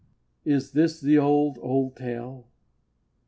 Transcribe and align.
Is 0.45 0.71
this 0.71 0.99
the 0.99 1.19
old, 1.19 1.59
old 1.61 1.95
tale? 1.95 2.47